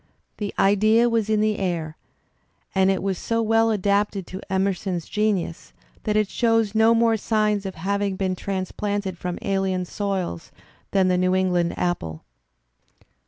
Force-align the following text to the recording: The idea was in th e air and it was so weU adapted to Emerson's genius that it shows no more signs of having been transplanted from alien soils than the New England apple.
The 0.37 0.51
idea 0.57 1.07
was 1.07 1.29
in 1.29 1.41
th 1.41 1.55
e 1.57 1.61
air 1.61 1.95
and 2.73 2.89
it 2.89 3.03
was 3.03 3.19
so 3.19 3.45
weU 3.45 3.71
adapted 3.71 4.25
to 4.25 4.41
Emerson's 4.51 5.07
genius 5.07 5.73
that 6.05 6.15
it 6.15 6.27
shows 6.27 6.73
no 6.73 6.95
more 6.95 7.17
signs 7.17 7.67
of 7.67 7.75
having 7.75 8.15
been 8.15 8.35
transplanted 8.35 9.15
from 9.15 9.37
alien 9.43 9.85
soils 9.85 10.51
than 10.89 11.07
the 11.07 11.19
New 11.19 11.35
England 11.35 11.75
apple. 11.77 12.23